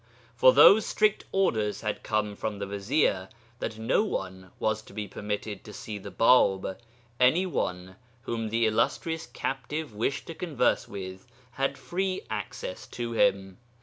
For 0.35 0.51
though 0.51 0.79
strict 0.79 1.25
orders 1.31 1.81
had 1.81 2.01
come 2.01 2.35
from 2.35 2.57
the 2.57 2.65
vizier 2.65 3.29
that 3.59 3.77
no 3.77 4.03
one 4.03 4.49
was 4.57 4.81
to 4.81 4.93
be 4.93 5.07
permitted 5.07 5.63
to 5.63 5.73
see 5.73 5.99
the 5.99 6.09
Bāb, 6.11 6.77
any 7.19 7.45
one 7.45 7.97
whom 8.23 8.49
the 8.49 8.65
illustrious 8.65 9.27
captive 9.27 9.93
wished 9.93 10.25
to 10.25 10.33
converse 10.33 10.87
with 10.87 11.27
had 11.51 11.77
free 11.77 12.23
access 12.31 12.87
to 12.87 13.11
him. 13.11 13.59